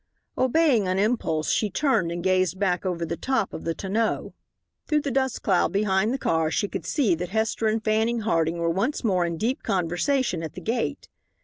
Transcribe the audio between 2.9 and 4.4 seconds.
the top of the tonneau.